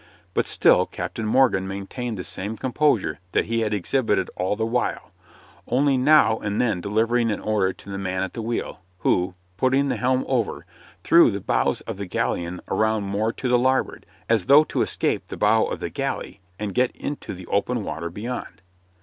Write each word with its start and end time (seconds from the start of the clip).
But 0.33 0.47
still 0.47 0.87
Captain 0.87 1.27
Morgan 1.27 1.67
maintained 1.67 2.17
the 2.17 2.23
same 2.23 2.57
composure 2.57 3.19
that 3.33 3.45
he 3.45 3.59
had 3.59 3.71
exhibited 3.71 4.31
all 4.35 4.55
the 4.55 4.65
while, 4.65 5.11
only 5.67 5.95
now 5.95 6.39
and 6.39 6.59
then 6.59 6.81
delivering 6.81 7.29
an 7.29 7.39
order 7.39 7.71
to 7.71 7.87
the 7.91 7.99
man 7.99 8.23
at 8.23 8.33
the 8.33 8.41
wheel, 8.41 8.79
who, 9.01 9.35
putting 9.57 9.89
the 9.89 9.97
helm 9.97 10.25
over, 10.27 10.65
threw 11.03 11.29
the 11.29 11.39
bows 11.39 11.81
of 11.81 11.97
the 11.97 12.07
galleon 12.07 12.61
around 12.67 13.03
more 13.03 13.31
to 13.33 13.47
the 13.47 13.59
larboard, 13.59 14.07
as 14.27 14.47
though 14.47 14.63
to 14.63 14.81
escape 14.81 15.27
the 15.27 15.37
bow 15.37 15.65
of 15.65 15.79
the 15.79 15.91
galley 15.91 16.39
and 16.57 16.73
get 16.73 16.89
into 16.95 17.31
the 17.35 17.45
open 17.45 17.83
water 17.83 18.09
beyond. 18.09 18.63